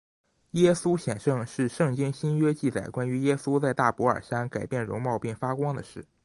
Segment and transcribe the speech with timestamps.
[0.53, 6.03] 耶稣显圣容是圣经新约记载关于耶稣在大博尔山改变容貌并且发光的事。